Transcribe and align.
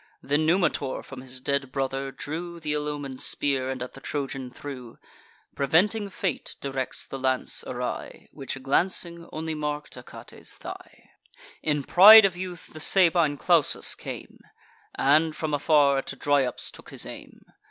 Then 0.23 0.47
Numitor 0.47 1.03
from 1.03 1.21
his 1.21 1.39
dead 1.39 1.71
brother 1.71 2.11
drew 2.11 2.59
Th' 2.59 2.65
ill 2.65 2.87
omen'd 2.87 3.21
spear, 3.21 3.69
and 3.69 3.83
at 3.83 3.93
the 3.93 4.01
Trojan 4.01 4.49
threw: 4.49 4.97
Preventing 5.53 6.09
fate 6.09 6.55
directs 6.59 7.05
the 7.05 7.19
lance 7.19 7.63
awry, 7.67 8.27
Which, 8.31 8.57
glancing, 8.63 9.29
only 9.31 9.53
mark'd 9.53 9.95
Achates' 9.95 10.55
thigh. 10.55 11.11
In 11.61 11.83
pride 11.83 12.25
of 12.25 12.35
youth 12.35 12.73
the 12.73 12.79
Sabine 12.79 13.37
Clausus 13.37 13.93
came, 13.93 14.39
And, 14.95 15.35
from 15.35 15.53
afar, 15.53 15.99
at 15.99 16.07
Dryops 16.07 16.71
took 16.71 16.89
his 16.89 17.05
aim. 17.05 17.45